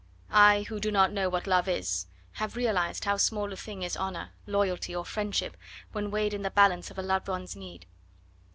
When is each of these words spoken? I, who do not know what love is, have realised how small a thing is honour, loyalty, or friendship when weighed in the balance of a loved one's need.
I, 0.33 0.63
who 0.63 0.79
do 0.79 0.91
not 0.91 1.11
know 1.11 1.29
what 1.29 1.45
love 1.45 1.67
is, 1.67 2.07
have 2.31 2.55
realised 2.55 3.05
how 3.05 3.17
small 3.17 3.53
a 3.53 3.55
thing 3.55 3.83
is 3.83 3.95
honour, 3.95 4.31
loyalty, 4.47 4.95
or 4.95 5.05
friendship 5.05 5.55
when 5.91 6.09
weighed 6.09 6.33
in 6.33 6.41
the 6.41 6.49
balance 6.49 6.89
of 6.89 6.97
a 6.97 7.03
loved 7.03 7.27
one's 7.27 7.55
need. 7.55 7.85